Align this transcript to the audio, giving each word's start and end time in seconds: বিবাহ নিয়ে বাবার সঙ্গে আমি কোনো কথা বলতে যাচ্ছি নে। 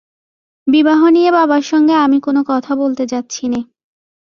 বিবাহ 0.67 0.99
নিয়ে 1.09 1.31
বাবার 1.31 1.61
সঙ্গে 1.61 1.93
আমি 1.95 2.17
কোনো 2.19 2.41
কথা 2.47 2.71
বলতে 2.75 3.03
যাচ্ছি 3.05 3.43
নে। 3.47 3.59